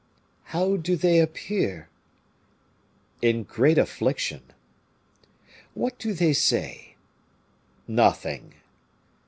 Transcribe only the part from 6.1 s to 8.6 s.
they say?" "Nothing."